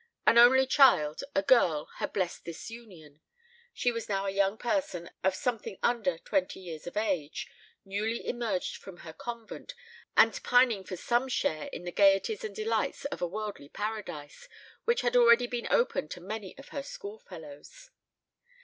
One 0.25 0.39
only 0.39 0.65
child, 0.65 1.23
a 1.35 1.43
girl, 1.43 1.85
had 1.97 2.11
blessed 2.11 2.43
this 2.43 2.71
union. 2.71 3.21
She 3.71 3.91
was 3.91 4.09
now 4.09 4.25
a 4.25 4.31
young 4.31 4.57
person 4.57 5.11
of 5.23 5.35
something 5.35 5.77
under 5.83 6.17
twenty 6.17 6.59
years 6.59 6.87
of 6.87 6.97
age, 6.97 7.47
newly 7.85 8.25
emerged 8.27 8.77
from 8.77 8.97
her 9.05 9.13
convent, 9.13 9.75
and 10.17 10.41
pining 10.41 10.83
for 10.85 10.97
some 10.97 11.27
share 11.29 11.65
in 11.65 11.83
the 11.83 11.91
gaieties 11.91 12.43
and 12.43 12.55
delights 12.55 13.05
of 13.05 13.21
a 13.21 13.27
worldly 13.27 13.69
paradise, 13.69 14.49
which 14.85 15.01
had 15.01 15.15
already 15.15 15.45
been 15.45 15.67
open 15.69 16.07
to 16.07 16.19
many 16.19 16.57
of 16.57 16.69
her 16.69 16.81
schoolfellows. 16.81 17.91